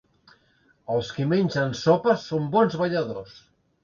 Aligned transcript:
Els 0.93 1.11
qui 1.17 1.27
mengen 1.33 1.75
sopes 1.79 2.23
són 2.31 2.47
bons 2.57 2.79
balladors. 2.81 3.37